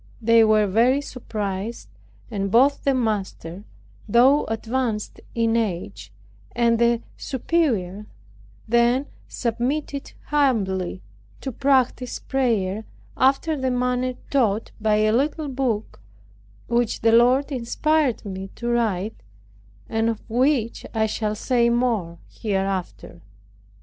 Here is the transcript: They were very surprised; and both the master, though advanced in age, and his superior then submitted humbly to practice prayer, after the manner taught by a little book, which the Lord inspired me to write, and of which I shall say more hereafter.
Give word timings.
They 0.19 0.43
were 0.43 0.65
very 0.65 0.99
surprised; 0.99 1.87
and 2.31 2.49
both 2.49 2.85
the 2.85 2.95
master, 2.95 3.65
though 4.09 4.45
advanced 4.45 5.21
in 5.35 5.55
age, 5.55 6.11
and 6.55 6.79
his 6.79 7.01
superior 7.17 8.07
then 8.67 9.05
submitted 9.27 10.13
humbly 10.25 11.03
to 11.41 11.51
practice 11.51 12.17
prayer, 12.17 12.83
after 13.15 13.55
the 13.55 13.69
manner 13.69 14.15
taught 14.31 14.71
by 14.81 14.95
a 14.95 15.11
little 15.11 15.49
book, 15.49 16.01
which 16.65 17.01
the 17.01 17.11
Lord 17.11 17.51
inspired 17.51 18.25
me 18.25 18.47
to 18.55 18.69
write, 18.69 19.21
and 19.87 20.09
of 20.09 20.27
which 20.27 20.83
I 20.95 21.05
shall 21.05 21.35
say 21.35 21.69
more 21.69 22.17
hereafter. 22.27 23.21